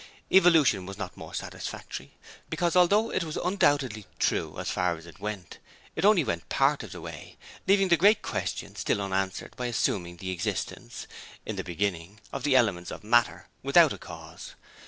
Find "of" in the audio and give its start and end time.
6.81-6.91, 12.33-12.41, 12.89-13.03